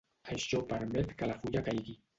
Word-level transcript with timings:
Això 0.35 0.61
permet 0.73 1.15
que 1.21 1.31
la 1.33 1.39
fulla 1.45 1.67
caigui. 1.71 1.99